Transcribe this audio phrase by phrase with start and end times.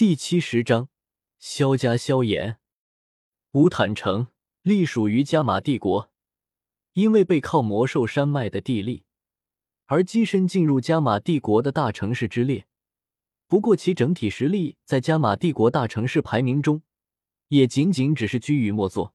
[0.00, 0.88] 第七十章，
[1.38, 2.58] 萧家萧炎。
[3.50, 4.28] 乌坦城
[4.62, 6.10] 隶属于加玛帝国，
[6.94, 9.04] 因为背靠魔兽山脉的地利，
[9.84, 12.66] 而跻身进入加玛帝国的大城市之列。
[13.46, 16.80] 不过，其整体实力在加玛帝国大城市排名中，
[17.48, 19.14] 也仅仅只是居于末座。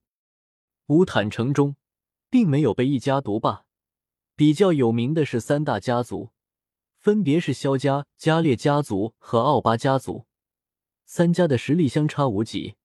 [0.90, 1.76] 乌坦城中，
[2.30, 3.66] 并没有被一家独霸，
[4.36, 6.30] 比较有名的是三大家族，
[7.00, 10.28] 分别是萧家、加列家族和奥巴家族。
[11.06, 12.76] 三家的实力相差无几，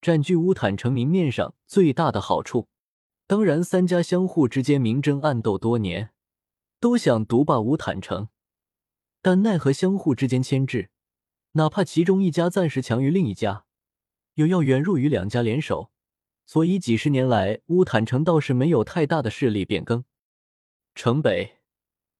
[0.00, 2.68] 占据乌坦城明面上最大的好处。
[3.26, 6.10] 当然，三家相互之间明争暗斗多年，
[6.80, 8.28] 都想独霸乌坦城，
[9.22, 10.90] 但奈何相互之间牵制，
[11.52, 13.64] 哪怕其中一家暂时强于另一家，
[14.34, 15.92] 又要远弱于两家联手，
[16.44, 20.04] 所以几十年来，乌坦城倒是没有太大的势力变更。
[20.94, 21.60] 城北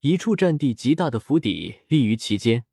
[0.00, 2.64] 一处占地极大的府邸立于其间。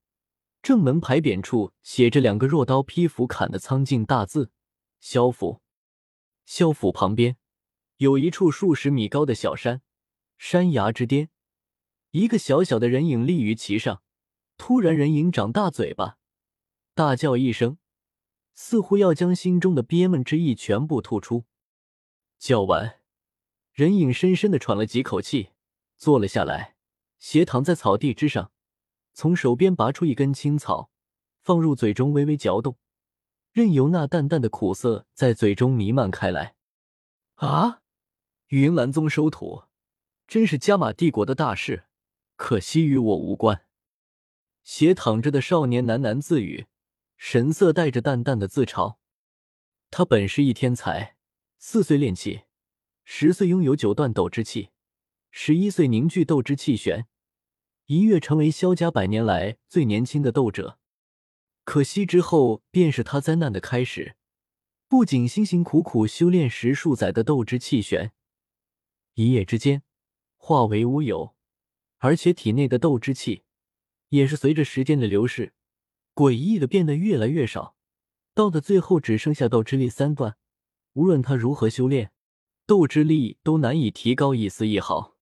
[0.62, 4.52] 正门牌匾处写着两个若刀劈斧砍的苍劲大字
[5.00, 5.62] “萧府”。
[6.46, 7.38] 萧府旁边
[7.98, 9.82] 有一处数十米高的小山，
[10.38, 11.30] 山崖之巅，
[12.12, 14.02] 一个小小的人影立于其上。
[14.58, 16.18] 突然，人影长大嘴巴，
[16.94, 17.78] 大叫一声，
[18.54, 21.46] 似乎要将心中的憋闷之意全部吐出。
[22.38, 23.00] 叫完，
[23.72, 25.52] 人影深深的喘了几口气，
[25.96, 26.76] 坐了下来，
[27.20, 28.52] 斜躺在草地之上。
[29.20, 30.90] 从手边拔出一根青草，
[31.42, 32.78] 放入嘴中，微微嚼动，
[33.52, 36.56] 任由那淡淡的苦涩在嘴中弥漫开来。
[37.36, 37.82] 啊！
[38.48, 39.64] 云岚宗收徒，
[40.26, 41.84] 真是加玛帝国的大事，
[42.38, 43.66] 可惜与我无关。
[44.64, 46.68] 斜躺着的少年喃喃自语，
[47.18, 49.00] 神色带着淡淡的自嘲。
[49.92, 51.18] 他本是一天才，
[51.58, 52.44] 四岁练气，
[53.04, 54.70] 十岁拥有九段斗之气，
[55.30, 57.06] 十一岁凝聚斗之气旋。
[57.90, 60.78] 一跃成为萧家百年来最年轻的斗者，
[61.64, 64.16] 可惜之后便是他灾难的开始。
[64.88, 68.12] 不仅辛辛苦苦修炼十数载的斗之气旋，
[69.16, 69.82] 一夜之间
[70.38, 71.34] 化为乌有，
[71.98, 73.42] 而且体内的斗之气
[74.10, 75.54] 也是随着时间的流逝，
[76.14, 77.76] 诡异的变得越来越少，
[78.36, 80.38] 到的最后只剩下斗之力三段。
[80.94, 82.12] 无论他如何修炼，
[82.68, 85.18] 斗之力都难以提高一丝一毫。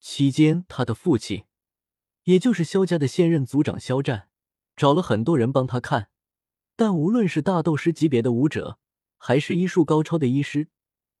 [0.00, 1.44] 期间，他的父亲。
[2.26, 4.28] 也就是萧家的现任族长萧战，
[4.74, 6.08] 找了很多人帮他看，
[6.74, 8.80] 但无论是大斗师级别的武者，
[9.16, 10.66] 还是医术高超的医师，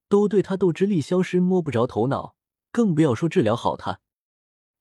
[0.08, 2.34] 都对他斗之力消失摸不着头脑，
[2.72, 4.00] 更不要说治疗好他。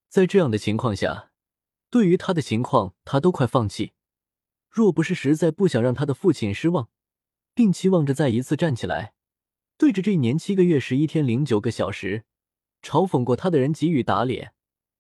[0.09, 1.31] 在这样的情况下，
[1.91, 3.93] 对于他的情况，他都快放弃。
[4.67, 6.89] 若不是实在不想让他的父亲失望，
[7.53, 9.13] 并期望着再一次站起来，
[9.77, 12.23] 对着这一年七个月十一天零九个小时
[12.81, 14.54] 嘲讽过他的人给予打脸。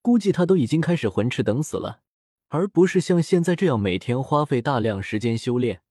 [0.05, 2.03] 估计他都已经开始混吃等死了，
[2.49, 5.81] 而不是像现在这样每天花费大量时间修炼，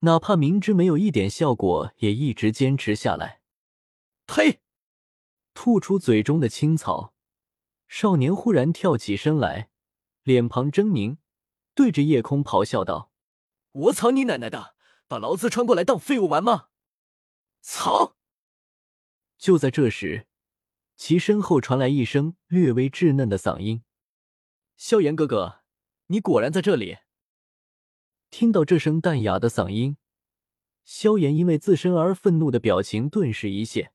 [0.00, 3.42] 哪怕明知没有一点效果，也一直坚持下来。
[4.26, 4.58] 呸！
[5.54, 7.14] 吐出嘴中的青草，
[7.86, 9.70] 少年忽然跳起身来，
[10.24, 11.18] 脸庞狰狞，
[11.76, 13.12] 对着夜空咆哮道
[13.70, 14.74] ：“我操你奶奶的！
[15.06, 16.70] 把老子穿过来当废物玩吗？”
[17.62, 18.16] 操！
[19.38, 20.26] 就在这时。
[20.96, 23.82] 其身后传来一声略微稚嫩的嗓音
[24.76, 25.60] ：“萧炎哥哥，
[26.06, 26.98] 你果然在这里。”
[28.30, 29.96] 听到这声淡雅的嗓音，
[30.84, 33.92] 萧炎因为自身而愤怒的表情顿时一现，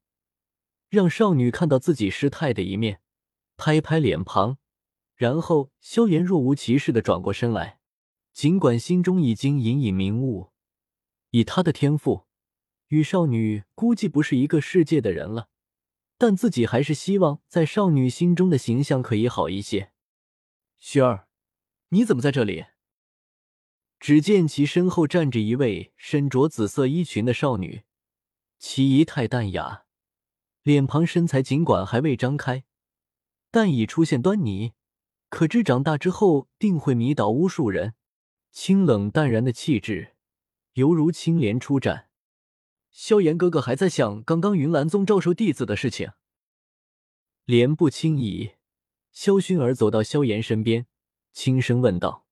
[0.89, 3.01] 让少女看到自己失态的一面，
[3.57, 4.57] 拍拍脸庞，
[5.15, 7.79] 然后萧炎若无其事的转过身来。
[8.31, 10.51] 尽管心中已经隐隐明悟，
[11.31, 12.25] 以他的天赋，
[12.87, 15.49] 与少女估计不是一个世界的人了。
[16.19, 19.93] 但自己还是希望在少女心中的形象可以好一些。
[20.77, 21.29] 雪儿，
[21.89, 22.65] 你怎么在这里？
[24.01, 27.83] 只见其身后站着一位身着紫色衣裙的少女，
[28.57, 29.85] 其仪态淡雅，
[30.61, 32.65] 脸庞身材尽管还未张开，
[33.49, 34.73] 但已出现端倪，
[35.29, 37.93] 可知长大之后定会迷倒无数人。
[38.51, 40.15] 清冷淡然的气质，
[40.73, 42.08] 犹如青莲出绽。
[43.01, 46.11] 萧炎哥哥还在想刚刚云岚宗招收弟子的事情。
[47.45, 48.55] 莲不轻移，
[49.13, 50.85] 萧薰儿走到萧炎身边，
[51.31, 52.25] 轻声问道：“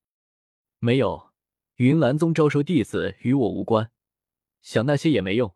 [0.79, 1.31] 没有，
[1.75, 3.91] 云岚宗招收弟子与我无关，
[4.61, 5.55] 想那些也没用。”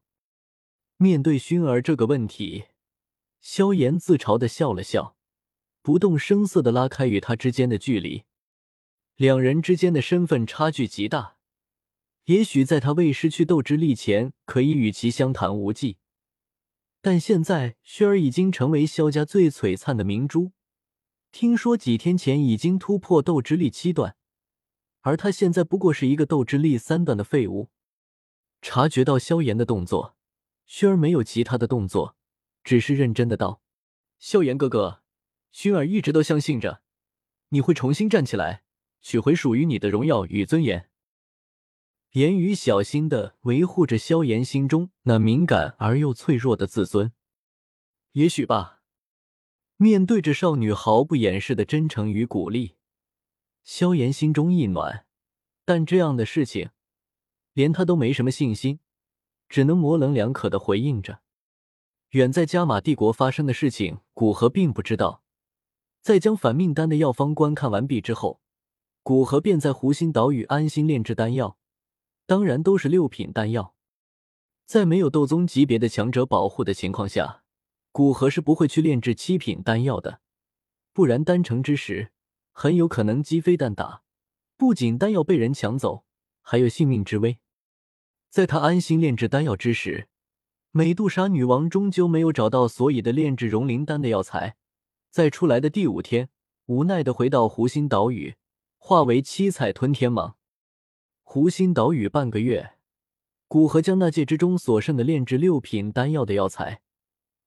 [0.96, 2.68] 面对薰儿这个问题，
[3.42, 5.18] 萧炎自嘲的笑了笑，
[5.82, 8.24] 不动声色的拉开与他之间的距离。
[9.18, 11.36] 两人之间的身份差距极大。
[12.26, 15.98] 也许在他未失去斗之力前，可以与其相谈无忌，
[17.02, 20.52] 但现在薰儿已经成为萧家最璀璨的明珠。
[21.32, 24.16] 听说几天前已经突破斗之力七段，
[25.00, 27.70] 而他现在不过是一个斗之力三段的废物。
[28.62, 30.16] 察觉到萧炎的动作，
[30.68, 32.16] 薰儿没有其他的动作，
[32.64, 33.62] 只是认真的道
[34.20, 35.02] ：“萧炎哥哥，
[35.52, 36.84] 薰儿一直都相信着
[37.50, 38.64] 你会重新站起来，
[39.02, 40.90] 取回属于你的荣耀与尊严。”
[42.12, 47.14] 言语小心的维护着萧炎心中那敏感而又脆弱的自尊。
[48.12, 48.82] 也许吧。
[49.78, 52.76] 面对着少女毫不掩饰的真诚与鼓励，
[53.64, 55.06] 萧炎心中一暖。
[55.64, 56.72] 但这样的事情，
[57.54, 58.80] 连他都没什么信心，
[59.48, 61.22] 只能模棱两可的回应着。
[62.10, 65.24] 远在加玛帝国发生的事情，古河并不知道。
[66.02, 68.42] 在将反命丹的药方观看完毕之后，
[69.02, 71.58] 古河便在湖心岛屿安心炼制丹药。
[72.26, 73.76] 当然都是六品丹药，
[74.66, 77.44] 在没有斗宗级别的强者保护的情况下，
[77.92, 80.22] 古河是不会去炼制七品丹药的，
[80.94, 82.12] 不然丹成之时
[82.52, 84.04] 很有可能鸡飞蛋打，
[84.56, 86.06] 不仅丹药被人抢走，
[86.42, 87.40] 还有性命之危。
[88.30, 90.08] 在他安心炼制丹药之时，
[90.72, 94.56] 美杜莎女王终究没有找到所以的炼制融灵丹的药材，
[95.10, 96.30] 在出来的第五天，
[96.68, 98.36] 无奈的回到湖心岛屿，
[98.78, 100.36] 化为七彩吞天蟒。
[101.34, 102.74] 湖心岛屿半个月，
[103.48, 106.82] 古河将那戒之中所剩的炼制六品丹药的药材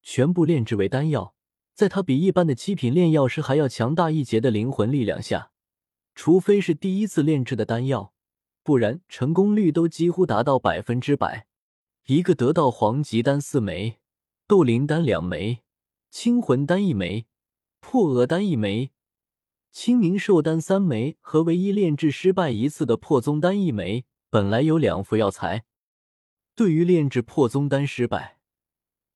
[0.03, 1.35] 全部炼制为丹药。
[1.75, 5.51] 在他比一般的七品炼药师还要强大一截的灵魂力量下，
[6.15, 8.15] 除非是第一次炼制的丹药，
[8.63, 11.47] 不然成功率都几乎达到百分之百。
[12.07, 13.99] 一个得到黄级丹四枚，
[14.47, 15.59] 斗灵丹两枚，
[16.11, 17.27] 清魂丹一枚，
[17.81, 18.93] 破厄丹一枚。
[19.75, 25.65] 清明寿丹三枚和唯一炼制失败一次的破宗丹一枚，本来有两副药材。
[26.55, 28.39] 对于炼制破宗丹失败，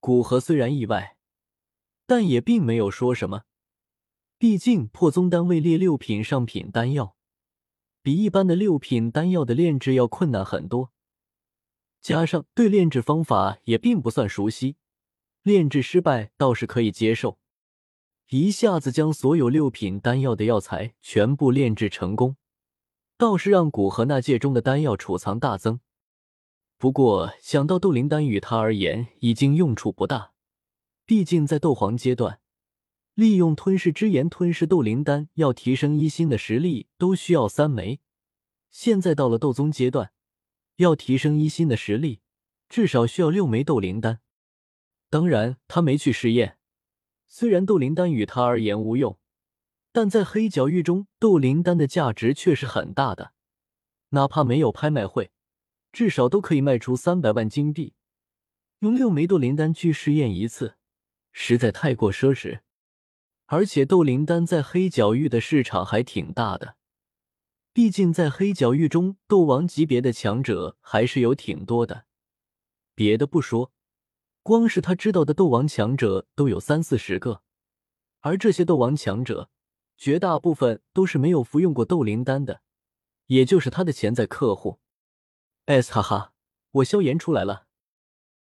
[0.01, 1.17] 古河虽然意外，
[2.07, 3.45] 但也并没有说什么。
[4.37, 7.17] 毕竟破宗丹位列六品上品丹药，
[8.03, 10.91] 比一般的六品丹药的炼制要困难很多。
[12.01, 14.75] 加上对炼制方法也并不算熟悉，
[15.43, 17.39] 炼制失败倒是可以接受。
[18.31, 22.37] 一下子将所有六品丹药的药材全部炼制成功，
[23.17, 25.81] 倒是让古河那界中的丹药储藏大增。
[26.77, 30.33] 不过想到斗灵丹与他而言已经用处不大，
[31.07, 32.41] 毕竟在斗皇阶段，
[33.15, 38.01] 利用吞噬之炎吞噬斗灵丹要提升一星的实力都需要三枚。
[38.69, 40.13] 现在到了斗宗阶段，
[40.77, 42.21] 要提升一星的实力，
[42.69, 44.21] 至少需要六枚斗灵丹。
[45.09, 46.58] 当然，他没去试验。
[47.31, 49.19] 虽然斗灵丹与他而言无用，
[49.93, 53.33] 但在黑角域中，斗灵丹的价值却是很大的。
[54.11, 55.31] 哪怕没有拍卖会，
[55.93, 57.93] 至少都可以卖出三百万金币。
[58.79, 60.77] 用六枚斗灵丹去试验一次，
[61.31, 62.61] 实在太过奢侈。
[63.47, 66.77] 而且斗灵丹在黑角域的市场还挺大的，
[67.73, 72.07] 毕竟在黑角域中，斗王级别的强者还是有挺多的。
[72.95, 73.73] 别的不说。
[74.49, 77.43] 光是他知道的斗王强者都有三四十个，
[78.21, 79.51] 而这些斗王强者
[79.99, 82.63] 绝大部分都是没有服用过斗灵丹的，
[83.27, 84.81] 也就是他的潜在客户。
[85.67, 86.33] S 哈哈，
[86.71, 87.67] 我萧炎出来了。